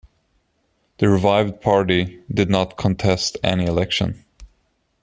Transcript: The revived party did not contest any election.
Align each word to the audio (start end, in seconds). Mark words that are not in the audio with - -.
The 0.97 1.07
revived 1.07 1.61
party 1.61 2.23
did 2.33 2.49
not 2.49 2.75
contest 2.75 3.37
any 3.43 3.65
election. 3.67 4.25